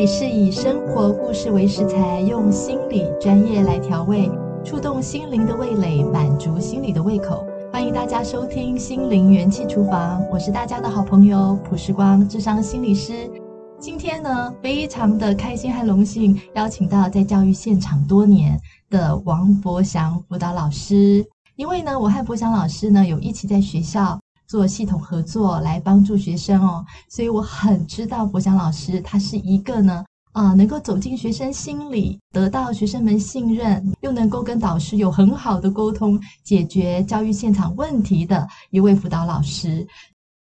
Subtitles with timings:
[0.00, 4.30] 里是以生活故事为食材，用心理专业来调味，
[4.64, 7.44] 触动心灵的味蕾，满足心理的胃口。
[7.70, 13.30] 欢迎大家收听《心灵元气厨房》，我是大家的好朋友朴时光，智商心理师。
[13.78, 18.58] 今天呢，非常的开心和荣幸，邀请到在教育现场多年
[18.88, 21.22] 的王博祥辅导老师。
[21.56, 24.18] 因为呢，我和博祥老师呢有一起在学校
[24.50, 39.86] 做系统合作，来帮助学生哦，所以我很知道国祥老师他是一个呢，啊、能够走进学生心里，得到学生们信任，又能够跟导师有很好的沟通，解决教育现场问题的一位辅导老师。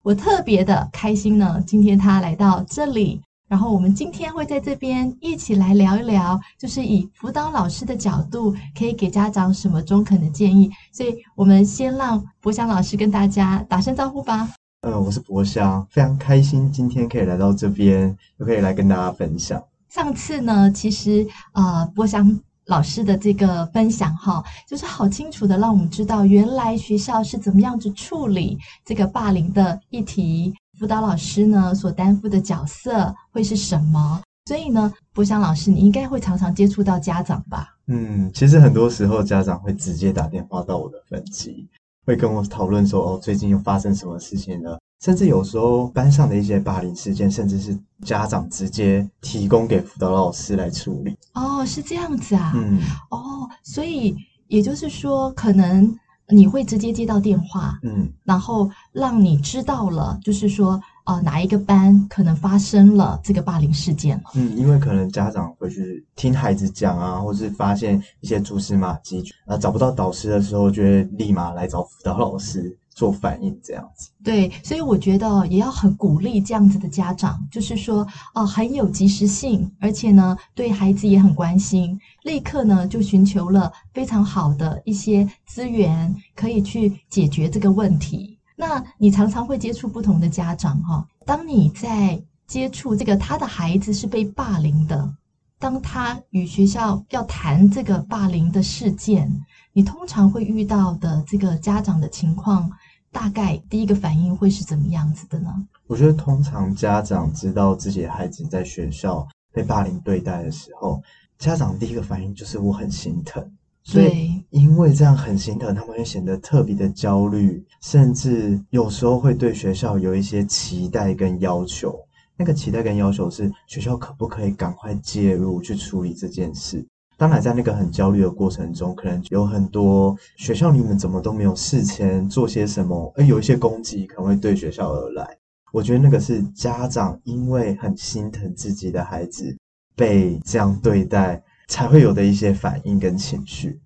[0.01, 3.21] 我特别的开心呢，今天他来到这里。
[3.49, 10.69] 然后我们今天会在这边一起来聊一聊，就是以辅导老师的角度，可以给家长什么中肯的建议。
[10.91, 14.47] 所以，我们先让博祥老师跟大家打声招呼吧。
[14.81, 19.59] 呃，我是博祥，非常开心今天可以来到这边，又可以来跟大家分享。
[19.89, 30.53] 上次呢，其实呃，博祥老师的这个分享哈，就是好清楚的让我们知道，原来学校是怎么样子处理这个霸凌的议题。
[30.79, 34.21] 辅导老师呢，所担负的角色会是什么？
[34.45, 37.75] 所以呢，博祥老师，你应该会常常接触到家长吧？
[37.87, 41.67] 嗯，其实很多时候家长会直接打电话到我的分机，
[42.05, 44.79] 会跟我讨论说，哦，最近又发生什么事情了？
[45.03, 51.17] 甚至有时候班上的一些霸凌事件，甚至是家长直接提供给辅导老师来处理。
[51.33, 52.53] 哦，是这样子啊。
[52.55, 52.79] 嗯。
[53.11, 54.15] 哦，所以
[54.47, 55.93] 也就是说，可能。
[56.31, 72.77] 你会直接接到电话，嗯，然后让你知道了，就是说，呃，哪一个班可能发生了这个霸凌事件了，嗯，因为可能家长会去听孩子讲啊，或是发现一些蛛丝马迹，啊，找不到导师的时候，就会立马来找辅导老师。
[72.99, 88.37] 做反应这样子，对，所以我觉得也要很鼓励这样子的家长，就是说，哦，很有及时性，而且呢，对孩子也很关心，立刻呢就寻求了非常好的一些资源，可以去解决这个问题。
[88.57, 95.09] 那你常常会接触不同的家长哈，当你在接触这个他的孩子是被霸凌的，
[95.57, 99.31] 当他与学校要谈这个霸凌的事件，
[99.71, 102.69] 你通常会遇到的这个家长的情况。
[103.11, 105.49] 大概第一个反应会是怎么样子的呢？
[105.87, 111.01] 我觉得通常家长知道自己的孩子在学校被霸凌对待的时候，
[111.37, 113.43] 家长第一个反应就是我很心疼。
[113.81, 121.99] 所以因为这样很心疼，他们会显得特别的焦虑，甚至有时候会对学校有一些期待跟要求。
[122.37, 126.85] 那个期待跟要求是学校可不可以赶快介入去处理这件事？
[127.19, 135.37] 当然，在那个很焦虑的过程中，可能有很多学校你们怎么都没有事前做些什么，而有一些攻击可能会对学校而来。
[135.73, 139.53] 我觉得那个是家长因为很心疼自己的孩子
[139.97, 143.77] 被这样对待，才会有的一些反应跟情绪。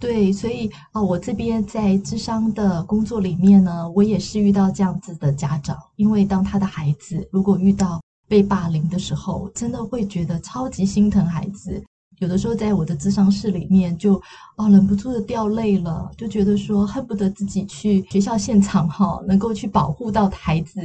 [0.00, 11.80] 对，所以啊，我这边在智商的工作里面呢，我也是遇到这样子的家长，因为当他的孩子如果遇到被霸凌的时候，真的会觉得超级心疼孩子。
[12.20, 14.22] 有的时候在我的咨商室里面就，就
[14.56, 20.80] 哦忍不住的掉泪了，就觉得说恨不得自己去学校现场哈，能够去保护到孩子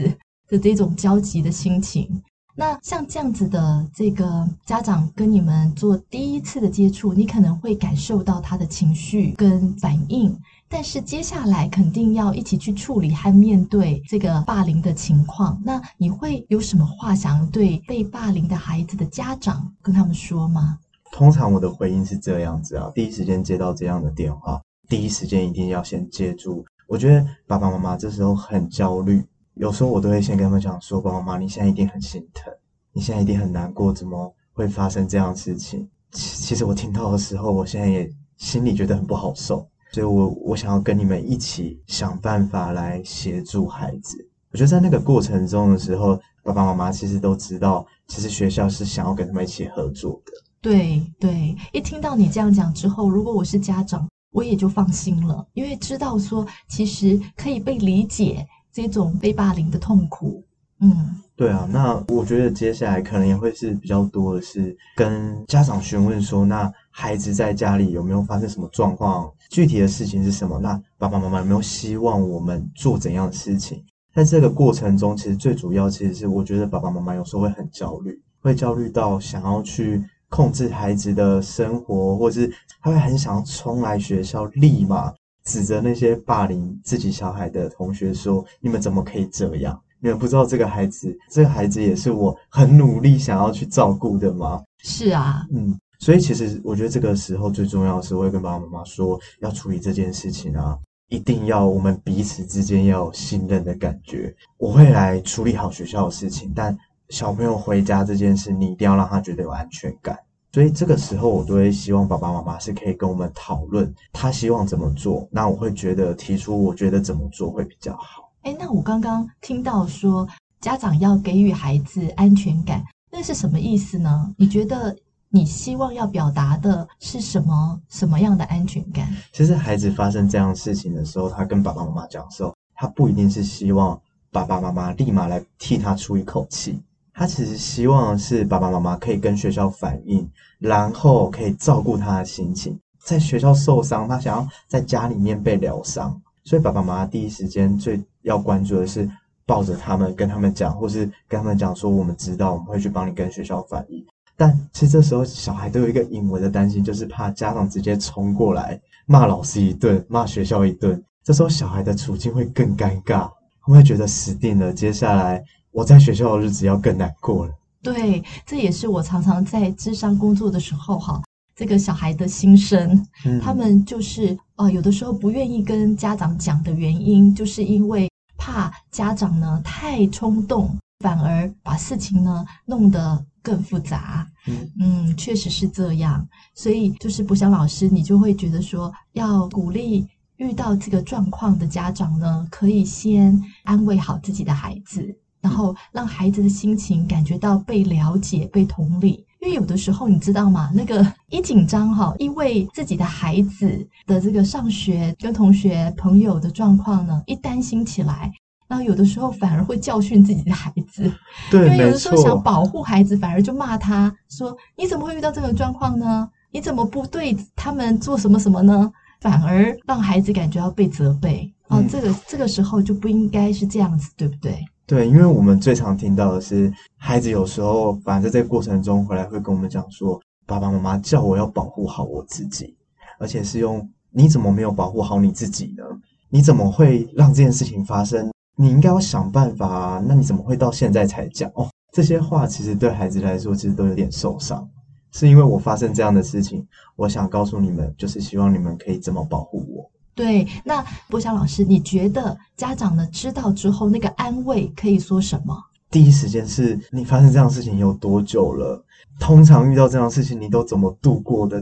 [0.47, 2.09] 的这种焦急的心情。
[2.57, 10.33] 那像这样子的这个家长跟你们做第一次的接触，你可能会感受到他的情绪跟反应，
[10.69, 15.61] 但是接下来肯定要一起去处理和面对这个霸凌的情况。
[15.65, 20.79] 那你会有什么话想对被霸凌的孩子的家长跟他们说吗？
[21.15, 26.65] 通常我的回应是这样子啊，第一时间接到这样的电话，第一时间一定要先接住。
[26.87, 32.53] 我觉得爸爸妈妈这时候很焦虑，有时候我都会先跟他们讲说：“爸爸妈妈，你现在一定很心疼，
[32.91, 44.17] 你现在一定很难过，怎么会发生这样的事情？”其其实我听到的时候，我现在也心里觉得很不好受，所以我我想要跟你们一起想办法来协助孩子。
[44.51, 50.33] 我觉得在那个过程中的时候，爸爸妈妈其实都知道，其实学校是想要跟他们一起合作的。
[50.65, 60.43] 对对，一听到你这样讲之后，如果我是家长，我也就放心了，因为知道说其实可以被理解这种被霸凌的痛苦。
[60.79, 70.57] 嗯，对啊，那我觉得接下来可能也会是比较多的是跟家长询问说，那孩子在家里有没有发生什么状况，具体的事情是什么？
[70.57, 73.83] 那爸爸妈妈有没有希望我们做怎样的事情？
[74.15, 80.03] 在这个过程中，其实最主要其实是我觉得爸爸妈妈有时候会很焦虑，会焦虑到想要去。
[80.35, 82.51] 控制孩子的生活，或是
[82.81, 85.09] 他会很想要冲来学校，立马
[85.45, 89.81] 指责那些霸凌自己小孩的同学说：“你们怎么可以这样？
[90.01, 94.61] 你们不知道这个孩子，这个孩子也是我很努力想要去照顾的吗？
[94.83, 100.77] 是啊，嗯，所以其实我觉得这个时候最重要的是，我会跟爸爸妈妈说，要处理这件事情啊，
[101.07, 104.35] 一定要我们彼此之间要有信任的感觉。
[104.57, 106.77] 我会来处理好学校的事情，但
[107.07, 110.19] 小朋友回家这件事，你一定要让他觉得有安全感。
[110.55, 118.31] 所以这个时候，我都会希望爸爸妈妈是可以跟我们讨论，他希望怎么做，那我会觉得提出我觉得怎么做会比较好。
[118.43, 120.25] 哎，那我刚刚听到说
[120.61, 122.81] 家长要给予孩子安全感，
[123.11, 124.33] 那是什么意思呢？
[124.37, 124.95] 你觉得
[125.27, 127.77] 你希望要表达的是什么？
[127.89, 129.13] 什么样的安全感？
[129.33, 136.81] 其实孩子发生这样事情的时候，他跟爸爸妈妈讲的时候，他不一定是希望爸爸妈妈立马来替他出一口气，
[137.17, 140.29] 他其实希望是爸爸妈妈可以跟学校反映，
[140.59, 142.77] 然后可以照顾他的心情。
[143.05, 146.21] 在学校受伤，他想要在家里面被疗伤。
[146.43, 149.09] 所以爸爸妈妈第一时间最要关注的是
[149.45, 154.05] 抱着他们跟他们讲，或是跟他们讲说，我们知道我们会去帮你跟学校反映。
[154.35, 161.01] 但其实这时候小孩都有一个隐微的担心，就是怕家长直接冲过来骂老师一顿，骂学校一顿。
[161.23, 163.31] 这时候小孩的处境会更尴尬，
[163.65, 165.41] 他会觉得死定了，接下来
[165.75, 167.53] 我在学校的日子要更难过了。
[167.83, 171.21] 对，这也是我常常在智商工作的时候哈。
[171.53, 184.25] 这个小孩的心声，嗯、他们就是呃，有的时候不愿意跟家长讲的原因，就是因为怕家长呢太冲动，反而把事情呢弄得更复杂。
[184.47, 186.25] 嗯，嗯，确实是这样。
[186.53, 190.05] 所以就是博翔老师，你就会觉得说，要鼓励
[190.37, 199.23] 遇到这个状况的家长呢，可以先安慰好自己的孩子，然后让孩子的心情感觉到被了解、被同理。
[199.39, 200.71] 因为有的时候你知道吗？
[200.73, 208.33] 那个一紧张哈，因为自己的孩子的这个上学跟同学朋友的状况呢，一担心起来，
[208.67, 211.11] 然后有的时候反而会教训自己的孩子。
[211.51, 216.27] 对，因为有的时候想保护孩子，反而就骂他说：“你怎么会遇到这种状况呢？
[216.49, 218.91] 你怎么不对他们做什么什么呢？”
[219.21, 221.53] 反而让孩子感觉到被责备。
[221.67, 224.57] 哦，这个这个时候就不应该是这样子，对不对？
[224.87, 232.75] 对，因为我们最常听到的是，孩子有时候反正在这过程中回来会跟我们讲说，爸爸妈妈叫我要保护好我自己，
[233.17, 235.83] 而且是用你怎么没有保护好你自己呢？
[236.29, 238.31] 你怎么会让这件事情发生？
[238.57, 240.03] 你应该要想办法啊！
[240.07, 241.49] 那你怎么会到现在才讲？
[241.55, 244.69] 哦，这些话其实对孩子来说其实都有点受伤，
[245.11, 246.65] 是因为我发生这样的事情，
[246.95, 249.89] 我想告诉你们，就是希望你们可以怎么保护我。
[250.15, 255.53] 对，那博翔老师，你觉得家长呢知道之后，那个安慰可以说什么？
[255.91, 258.83] 第一时间是你发生这样的事情有多久了？
[259.19, 261.61] 通常遇到这样的事情，你都怎么度过的？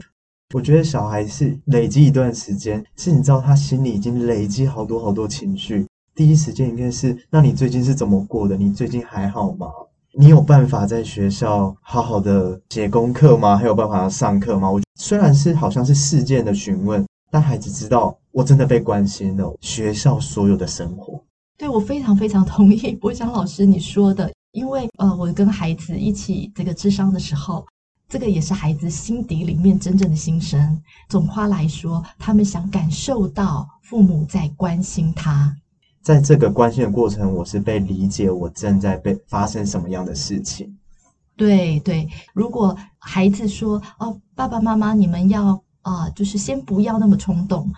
[0.54, 5.88] 我觉得小孩是累积一段时间，是你知道他心里已经累积好多好多情绪。
[6.14, 8.56] 第一时间应该是，那你最近是怎么过的？
[8.56, 9.68] 你最近还好吗？
[10.16, 13.58] 你有办法在学校好好的写功课吗？
[13.58, 14.70] 还有办法上课吗？
[14.70, 17.04] 我虽然是好像是事件的询问。
[17.34, 21.20] 但孩子知道我真的被关心了，学校所有的生活。
[21.58, 27.66] 对，我非常非常同意博翔老师你说的，因为呃，我跟孩子一起这个智商的时候，
[28.08, 30.80] 这个也是孩子心底里面真正的心声。
[31.10, 35.58] 总括来说，他们想感受到父母在关心他。
[36.04, 40.78] 在这个关心的过程，我是被理解，我正在被发生什么样的事情。
[41.36, 45.60] 对对，如果孩子说哦，爸爸妈妈，你们要。
[45.84, 47.72] 啊、就是先不要那么冲动。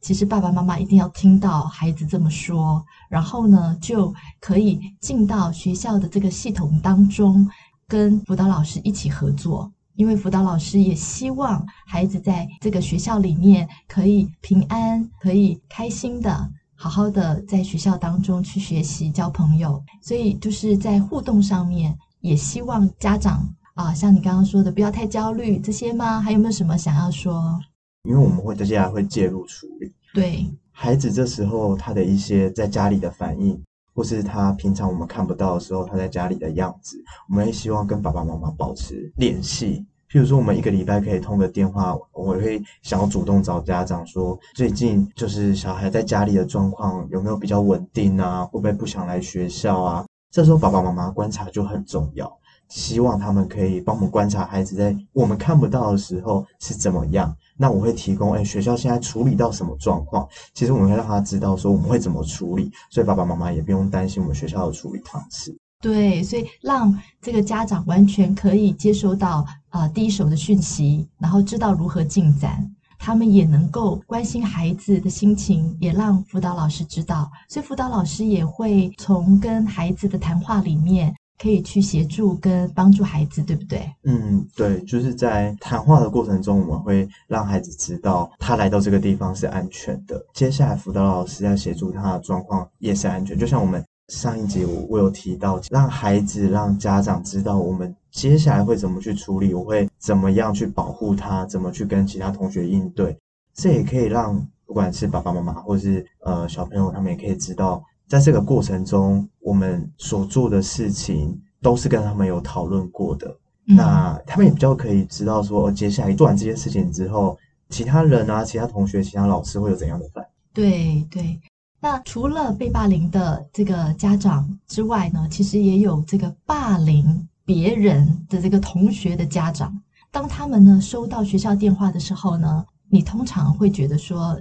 [0.00, 7.50] 其实爸爸妈妈一定要听到孩子这么说，然后呢，就可以进到学校的这个系统当中，
[7.88, 9.68] 跟辅导老师一起合作。
[9.96, 19.82] 因为辅导老师也希望孩子在这个学校里面可以平安，可以开心的，好好的在学校当中去学习、交朋友。
[20.02, 23.48] 所以就是在互动上面，也希望家长。
[23.76, 26.18] 啊，像你刚刚说的，不要太焦虑这些吗？
[26.18, 27.60] 还有没有什么想要说？
[28.04, 29.92] 因为我们会接下来会介入处理。
[30.14, 33.62] 对，孩子这时候他的一些在家里的反应，
[33.94, 36.96] 或是他平常我们看不到的时候，他在家里的样子，
[37.28, 39.84] 我们也希望跟爸爸妈妈保持联系。
[40.10, 48.42] 譬如说，我们一个礼拜可以通个电话，我会想要主动找家长说，最近就是小孩在家里的状况有没有比较稳定啊？
[48.46, 50.06] 会不会不想来学校啊？
[50.30, 52.32] 这时候爸爸妈妈观察就很重要。
[52.68, 57.34] 希望他们可以帮我们观察孩子在我们看不到的时候是怎么样。
[57.56, 60.28] 那我会提供，哎，学校现在处理到什么状况？
[60.52, 65.56] 其实我们会让他知道说我们会怎么处理，所以爸爸妈妈也不用担心我们学校的处理方式。
[65.80, 72.70] 对，所以让这个家长完全可以接收到啊、第一手的讯息，然后知道如何进展。
[72.98, 77.30] 他们也能够关心孩子的心情，也让辅导老师知道。
[77.48, 83.86] 所以辅导老师也会从跟孩子的谈话里面，可以去协助跟帮助孩子，对不对？
[84.04, 90.24] 嗯，对，就是在谈话的过程中，我们会让孩子知道他来到这个地方是安全的。
[90.32, 93.38] 接下来辅导老师要协助他的状况也是安全。
[93.38, 103.16] 就像我们上一集我我有提到，让孩子让家长知道我们接下来会怎么去处理，我会怎么样去保护他，怎么去跟其他同学应对。
[103.52, 107.84] 这也可以让不管是爸爸妈妈或是呃小朋友，他们也可以知道。
[108.08, 113.26] 在这个过程中，我们所做的事情都是跟他们有讨论过的。
[113.66, 117.36] 嗯、那他们也比较可以知道说，接下来做完这件事情之后，
[117.68, 120.30] 其他人啊、其他同学、其他老师会有怎样的反应？
[120.52, 121.40] 对对。
[121.80, 129.76] 那除了被霸凌的这个家长之外呢，其实也有这个霸凌别人的这个同学的家长。
[130.12, 134.40] 当他们呢收到学校电话的时候呢，你通常会觉得说。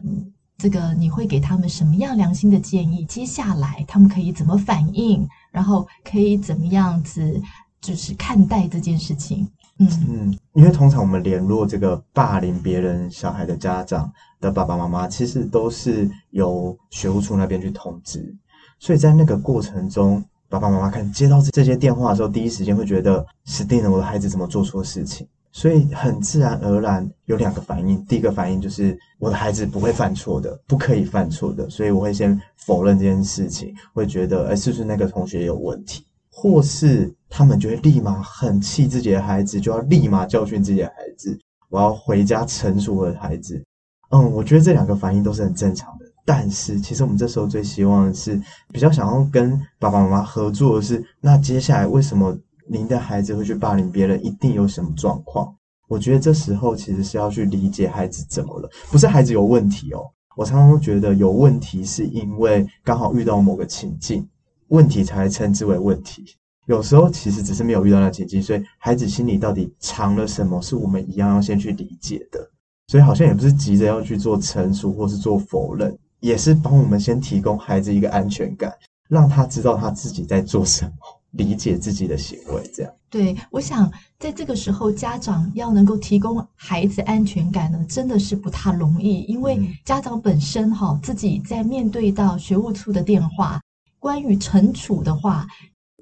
[0.58, 3.04] 这个你会给他们什么样良心的建议？
[3.06, 5.28] 接下来他们可以怎么反应？
[5.52, 7.42] 然后可以怎么样子，
[7.82, 9.48] 就是看待这件事情？
[9.78, 14.10] 嗯嗯，因为通常我们联络这个霸凌别人小孩的家长
[14.40, 18.34] 的爸爸妈妈，其实都是由学务处那边去通知，
[18.80, 25.28] 所以在那个过程中，爸爸妈妈看接到这些电话的时候，第一时间会觉得死定了，我的孩子怎么做错事情？
[25.56, 36.06] 所以很自然而然有两个反应，第一个反应就是我的孩子不会犯错的，不可以犯错的，所以我会先否认这件事情，会觉得，诶，是不是那个同学有问题？
[36.30, 43.64] 或是他们就会立马很气自己的孩子，就要立马教训自己的孩子，我要回家惩处我的孩子。
[44.10, 48.38] 嗯，我觉得这两个反应都是很正常的，但是其实我们这时候最希望的是，
[48.74, 52.38] 比较想要跟爸爸妈妈合作的是，那接下来为什么？
[52.68, 55.56] 您的孩子会去霸凌别人，一定有什么状况？
[55.88, 60.02] 我觉得这时候其实是要去理解孩子怎么了，不是孩子有问题哦。
[60.36, 64.28] 我常常都觉得有问题是因为刚好遇到某个情境，
[64.70, 66.26] 问题才称之为问题。
[66.66, 72.40] 有时候其实只是没有遇到那情境，所以孩子心里到底藏了什么，是我们一样要先去理解的。
[72.88, 78.74] 所以好像也不是急着要去做成熟或是做否认，也是帮我们先提供孩子一个安全感，
[79.08, 80.92] 让他知道他自己在做什么。
[81.38, 82.92] 理解自己的行为，这样。
[83.10, 83.90] 对，我想
[84.20, 89.22] 在这个时候，家长要能够提供孩子安全感呢，真的是不太容易。
[89.22, 93.62] 因为家长本身哈，自己在面对到学务处的电话，
[94.00, 95.48] 关于惩处的话，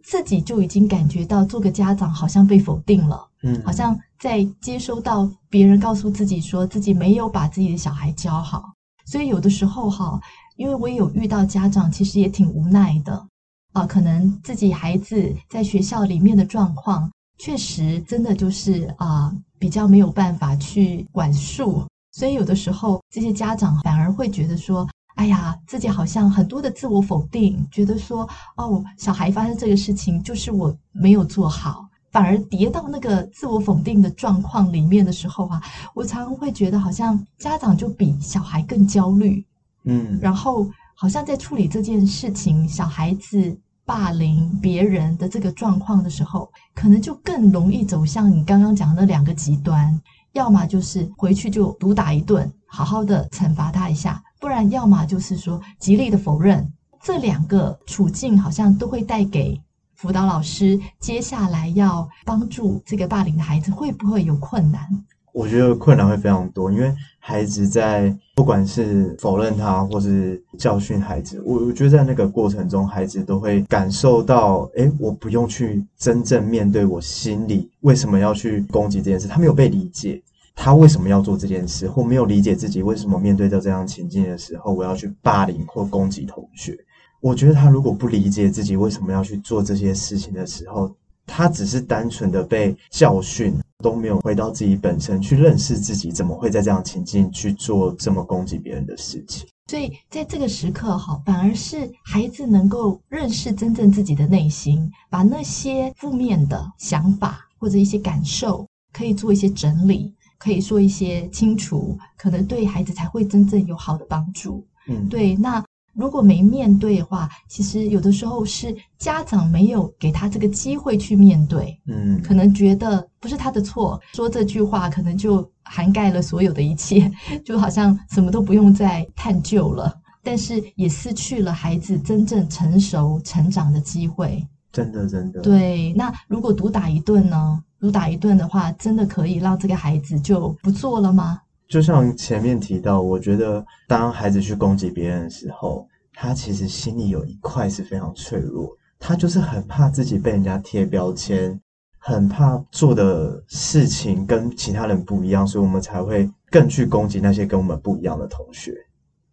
[0.04, 8.74] 自己就已经感觉到做个家长好像被否定了，嗯，好像在接收到别人告诉自己说自己没有把自己的小孩教好，
[9.06, 10.20] 所以有的时候哈，
[10.58, 13.28] 因为我也有遇到家长，其实也挺无奈的。
[13.74, 35.62] 啊，可能自己孩子在学校里面的状况，确实真的就是啊，比较没有办法去管束，所以有的时候这些家长反而会觉得说，哎呀，自己好像很多的自我否定，觉得说，哦，小孩发生这个事情就是我没有做好，反而跌到那个自我否定的状况里面的时候啊，
[35.96, 39.44] 我常常会觉得好像家长就比小孩更焦虑，
[39.86, 43.58] 嗯，然后好像在处理这件事情，小孩子。
[43.86, 56.66] 霸凌别人的这个状况的时候，可能就更容易走向你刚刚讲的那两个极端，要么就是回去就毒打一顿，好好的惩罚他一下，不然要么就是说极力的否认。
[57.02, 59.62] 这两个处境好像都会带给
[59.96, 64.88] 辅导老师接下来要帮助这个霸凌的孩子，会不会有困难？
[65.34, 80.22] 我觉得困难会非常多，因为孩子在不管是否认他，或是教训孩子，我我觉得在那个过程中，孩子都会感受到，诶，我不用去真正面对我心里为什么要去攻击这件事，他没有被理解，
[80.56, 86.78] 他为什么要做这件事，或没有理解自己为什么面对到这样情境的时候，我要去霸凌或攻击同学。
[87.22, 90.94] 我觉得他如果不理解自己为什么要去做这些事情的时候，
[91.26, 93.56] 他只是单纯的被教训。
[93.84, 99.46] 都没有回到自己本身去认识自己，怎么会在这样情境去做这么攻击别人的事情？
[99.68, 114.66] 所以在这个时刻，哈，反而是孩子能够认识真正自己的内心，把那些负面的想法或者一些感受，可以做一些整理，可以说一些清除，可能对孩子才会真正有好的帮助。
[114.88, 115.64] 嗯，对，那。
[115.96, 127.12] 如果没面对的话，其实有的时候是家长没有给他这个机会去面对，嗯，可能觉得不是他的错，说这句话可能就涵盖了所有的一切，
[127.46, 134.46] 就好像什么都不用再探究了，但是也失去了孩子真正成熟成长的机会。
[134.72, 135.40] 真的，真的。
[135.42, 137.64] 对，那如果毒打一顿呢？
[137.80, 141.42] 毒打一顿的话，真的可以让这个孩子就不做了吗？
[141.74, 151.60] 就像前面提到，我觉得当孩子去攻击别人的时候，他其实心里有一块是非常脆弱，他就是很怕自己被人家贴标签，
[151.98, 158.72] 很怕做的事情跟其他人不一样，所以我们才会更去攻击那些跟我们不一样的同学。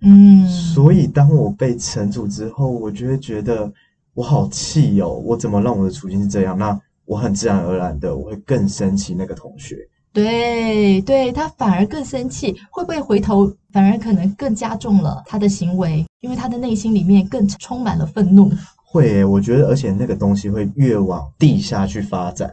[0.01, 3.71] 嗯，所以当我被惩处之后，我就会觉得
[4.15, 6.57] 我好气哦，我怎么让我的处境是这样？
[6.57, 9.77] 那我很自然而然的，我会更生气那个同学。
[10.13, 16.05] 对，对，他反而更生气，会不会回头反而可能更加重了他的行为？
[16.21, 18.51] 因为他的内心里面更充满了愤怒。
[18.85, 22.53] 会，我觉得，而且那个东西会越往地下去发展。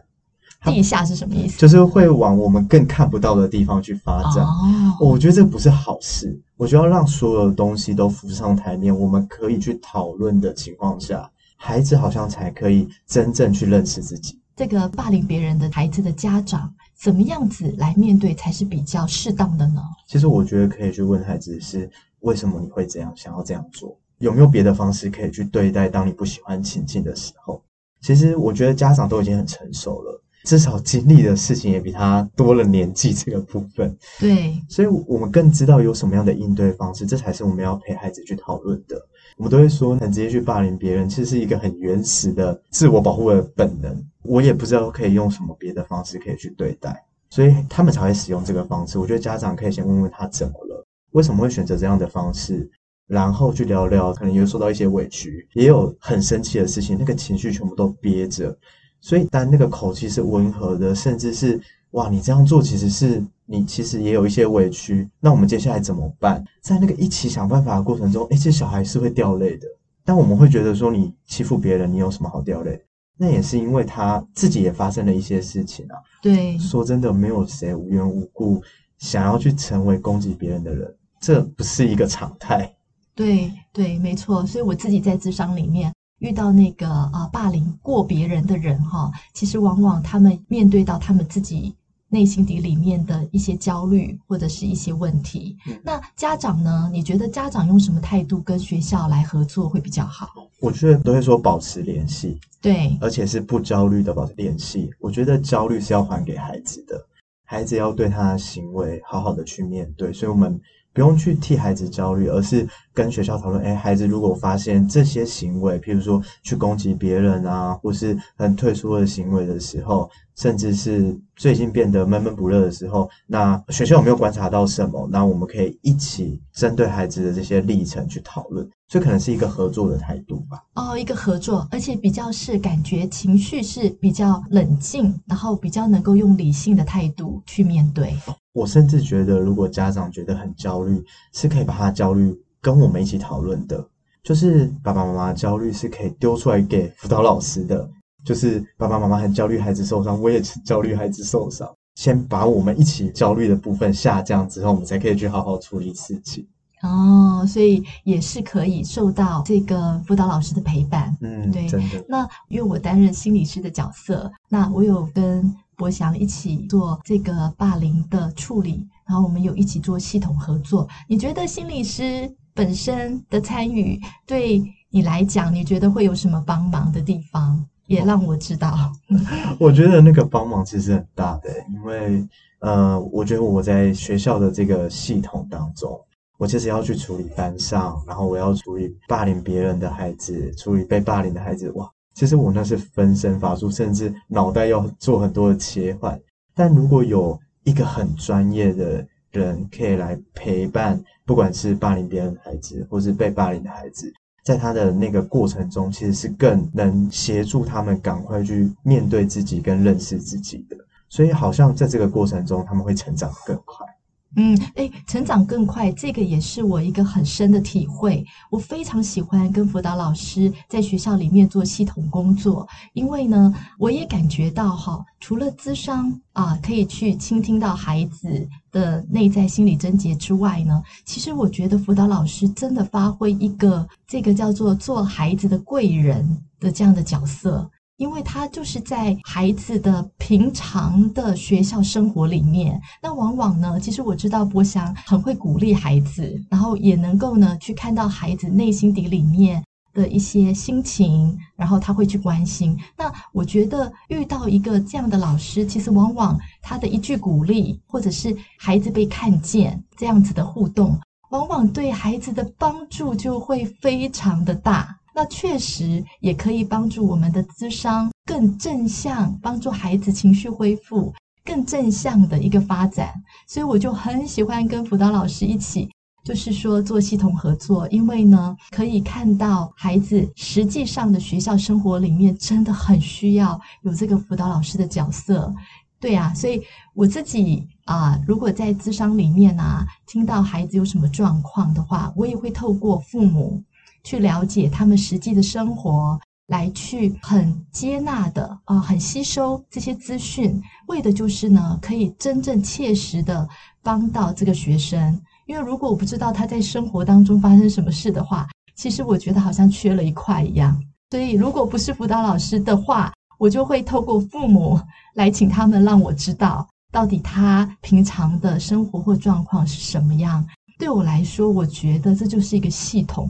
[0.63, 1.57] 地下是什么意思？
[1.57, 4.43] 就是会往我们更看不到的地方去发展。
[4.43, 6.39] 哦，我觉得这不是好事。
[6.57, 14.39] 我觉得要让所有的东西都浮上台面，我们可以去讨论的情况下，孩子好像才可以真正去认识自己。
[14.55, 19.81] 这个霸凌别人的孩子的家长，怎么样子来面对才是比较适当的呢？
[20.07, 21.89] 其实我觉得可以去问孩子是
[22.21, 27.61] 为什么你会这样想要这样做，有没有别的方式可以去对待当你不喜欢情境的时候。
[28.01, 30.21] 其实我觉得家长都已经很成熟了。
[30.43, 38.95] 至少经历的事情也比他多了年纪这个部分，对，所以我们更知道有什么样的应对方式，这才是我们要陪孩子去讨论的。
[39.37, 43.95] 我们都会说，很直接去霸凌别人，其实是一个很原始的自我保护的本能。
[44.23, 48.97] 我也不知道可以用什么别的方式可以去对待，所以他们才会使用这个方式。
[48.97, 52.67] 我觉得家长可以先问问他怎么了，为什么会选择这样的方式，
[53.05, 58.57] 然后去聊聊，可能有受到一些委屈，也有很生气的事情，那个情绪全部都憋着。
[58.99, 65.09] 所以，当那个口气是温和的，甚至是哇，你这样做其实是你其实也有一些委屈。
[65.19, 66.43] 那我们接下来怎么办？
[66.61, 69.65] 在那个一起想办法的过程中，诶，这小孩是会掉泪的。
[70.03, 72.79] 但我们会觉得说，你欺负别人，你有什么好掉泪？
[73.17, 75.95] 那也是因为他自己也发生了一些事情啊。
[76.21, 78.61] 对，说真的，没有谁无缘无故
[78.99, 82.71] 想要去成为攻击别人的人，这不是一个常态。
[83.15, 84.45] 对对，没错。
[84.45, 85.91] 所以我自己在智商里面。
[86.19, 91.75] 遇到那个啊霸凌过别人的人哈，其实往往他们面对到他们自己
[92.09, 95.57] 内心底里面的一些焦虑或者是一些问题。
[95.83, 96.89] 那家长呢？
[96.91, 100.29] 你觉得家长用什么态度跟学校来合作会比较好？
[100.59, 104.89] 我觉得都会说保持联系，对，而且是不焦虑的保持联系。
[104.99, 107.05] 我觉得焦虑是要还给孩子的，
[107.45, 110.59] 孩子要对他的行为好好的去面对，所以我们。
[110.93, 113.63] 不用去替孩子焦虑，而是跟学校讨论。
[113.63, 125.07] 哎，孩子如果发现这些行为，譬如说去攻击别人啊，或是很退缩的行为的时候，甚至是最近变得闷闷不乐的时候，那学校有没有观察到什么？
[125.11, 128.67] 那我们可以一起针对孩子的这些历程去讨论。
[128.87, 130.63] 这可能是一个合作的态度吧。
[130.75, 138.15] 哦，一个合作，而且比较是感觉情绪是比较冷静，然后比较能够用理性的态度去面对。
[138.53, 143.85] 我甚至觉得，如果家长觉得很焦虑，是可以把他焦虑跟我们一起讨论的。
[144.23, 147.89] 就是爸爸妈妈焦虑是可以丢出来给辅导老师的。
[148.27, 151.65] 就是爸爸妈妈很焦虑孩子受伤，我也焦虑孩子受伤。
[151.95, 156.45] 先把我们一起焦虑的部分下降之后，我们才可以去好好处理事情。
[156.81, 161.15] 哦，所以也是可以受到这个辅导老师的陪伴。
[161.21, 162.05] 嗯，对，真的。
[162.09, 165.55] 那因为我担任心理师的角色，那我有跟。
[165.77, 170.87] 博翔一起做这个霸凌的处理，然后我们有一起做系统合作。
[171.07, 174.59] 你觉得心理师本身的参与对
[174.89, 177.63] 你来讲，你觉得会有什么帮忙的地方？
[177.87, 178.73] 也让我知道。
[179.59, 182.27] 我觉得那个帮忙其实很大的，因为
[182.59, 185.99] 呃，我觉得我在学校的这个系统当中，
[186.37, 191.89] 我其实要去处理班上，然后我要处理霸凌别人的孩子，处理被霸凌的孩子，哇。
[192.13, 196.19] 其实我那是分身乏术，甚至脑袋要做很多的切换。
[196.55, 204.11] 但如果有一个很专业的人可以来陪伴，不管是霸凌别人的孩子，或是被霸凌的孩子，
[204.47, 210.77] 在他的那个过程中，其实是更能协助他们赶快去面对自己跟认识自己的。
[211.09, 213.85] 所以，好像在这个过程中，他们会成长更快。
[214.35, 218.23] 嗯，诶，成长更快，这个也是我一个很深的体会。
[218.51, 237.67] 我非常喜欢跟辅导老师在学校里面做系统工作，因为呢，我也感觉到哈，除了咨商啊，可以去倾听到孩子的内在心理症结之外呢，其实我觉得辅导老师真的发挥一个这个叫做做孩子的贵人的这样的角色。
[237.97, 249.63] 因为他就是在孩子的平常的学校生活里面，那往往呢，其实我知道博翔很会鼓励孩子，然后也能够呢去看到孩子内心底里面
[249.95, 252.77] 的一些心情，然后他会去关心。
[252.95, 260.99] 那我觉得遇到一个这样的老师，其实往往他的一句鼓励，或者是孩子被看见这样子的互动，
[261.31, 264.95] 往往对孩子的帮助就会非常的大。
[265.17, 271.11] 那确实也可以帮助我们的咨商更正向，帮助孩子情绪恢复
[271.43, 273.11] 更正向的一个发展。
[273.47, 275.89] 所以我就很喜欢跟辅导老师一起。
[276.23, 285.51] 就是说做系统合作，因为呢，可以看到孩子实际上的学校生活里面真的很需要有这个辅导老师的角色，
[285.99, 286.61] 对啊，所以
[286.93, 293.63] 我自己啊、如果在咨商里面啊，听到孩子有什么状况的话，我也会透过父母
[294.07, 296.17] 去了解他们实际的生活，
[296.47, 303.45] 来去很接纳的啊、很吸收这些资讯，为的就是呢，可以真正切实的
[303.83, 305.21] 帮到这个学生。
[305.45, 310.81] 因为如果我不知道他在生活当中发生什么事的话，其实我觉得好像缺了一块一样。
[311.11, 314.79] 所以，如果不是辅导老师的话，我就会透过父母
[315.15, 320.47] 来请他们让我知道，到底他平常的生活或状况是什么样。
[320.79, 323.29] 对我来说，我觉得这就是一个系统，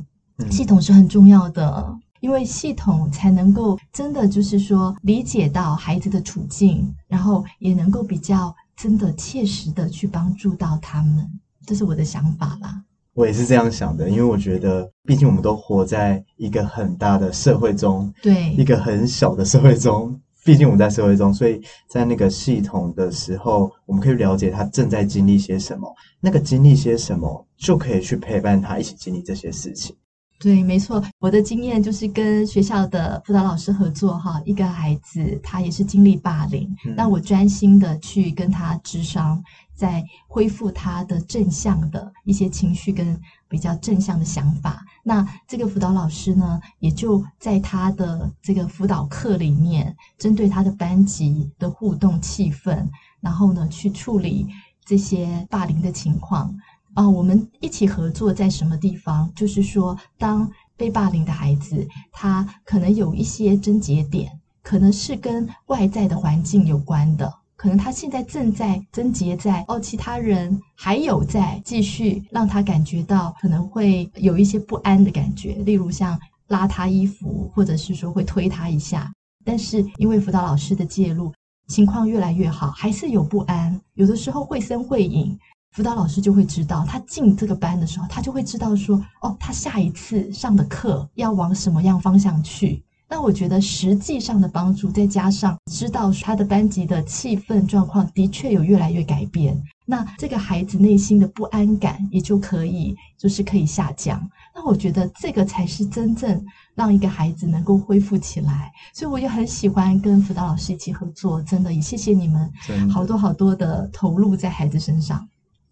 [0.49, 11.27] 系统是很重要的，因为系统才能够真的就是说理解到孩子的处境，然后也能够比较真的切实的去帮助到他们。
[11.65, 12.81] 这是我的想法啦，
[13.13, 20.17] 我也是这样想的，因为我觉得，毕竟我们都活在一个很大的社会中，对，一个很小的社会中。
[20.45, 29.93] 毕竟我们在社会中，所以在那个系统的时候，我们可以了解他正在经历些什么，那个经历些什么，就可以去陪伴他一起经历这些事情。
[30.39, 43.19] 对，没错，我的经验就是跟学校的辅导老师合作哈，一个孩子他也是经历霸凌，那、嗯、我专心的去跟他咨商，在恢复他的正向的一些情绪跟
[43.49, 44.85] 比较正向的想法。
[45.01, 52.87] 那这个辅导老师呢，也就在他的这个辅导课里面，针对他的班级的互动气氛，
[53.21, 54.45] 然后呢去处理
[54.85, 56.55] 这些霸凌的情况。
[56.97, 59.31] 啊、我们一起合作在什么地方？
[59.35, 64.31] 就是说，当被霸凌的孩子，他可能有一些症结点，
[64.63, 79.13] 可能是跟外在的环境有关的，可能他现在正在症结在哦，其他人还有在继续让他感觉到可能会有一些不安的感觉，例如像拉他衣服，或者是说会推他一下。
[79.45, 81.31] 但是因为辅导老师的介入，
[81.67, 85.37] 情况越来越好，还是有不安，有的时候会声会影。
[85.77, 92.83] 辅导老师就会知道，他进这个班的时候，他就会知道说，哦，他下一次上的课要往什么样方向去。
[93.07, 104.19] 那我觉得实际上的帮助，再加上知道他的班级的气氛状况的确有越来越改变，那这个孩子内心的不安感也就可以，就是可以下降。
[104.55, 108.71] 那我觉得这个才是真正让一个孩子能够恢复起来。
[108.95, 112.51] 所以我也很喜欢跟辅导老师一起合作，真的也谢谢你们
[112.91, 115.23] 好多好多的投入在孩子身上。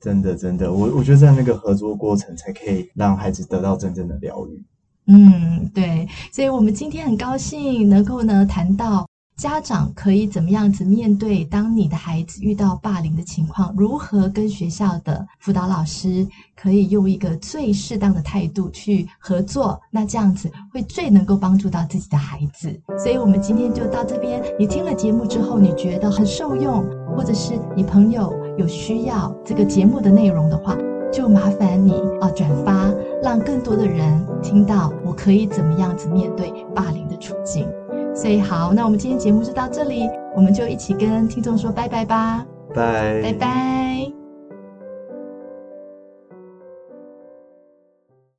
[0.01, 4.63] 真的，真的，我我觉得在那个合作过程，才可以让孩子得到真正的疗愈。
[5.07, 9.05] 嗯，对，所以我们今天很高兴能够呢谈到。
[9.37, 11.43] 家长可以怎么样子面对？
[11.43, 19.77] 当你的孩子遇到霸凌的情况，如何跟学校的辅导老师可以用一个最适当的态度去合作？
[19.91, 22.79] 那这样子会最能够帮助到自己的孩子。
[22.97, 24.41] 所以，我们今天就到这边。
[24.57, 30.75] 你听了节目之后，你觉得很受用，或者是你朋友有需要这个节目的内容的话，
[31.11, 32.91] 就麻烦你啊转发，
[33.21, 37.67] 让更多的人听到我可以怎么样子面对霸凌的处境。
[38.13, 44.24] 所以好，那我们今天节目就到这里，我们就一起跟听众说拜拜吧，拜拜拜。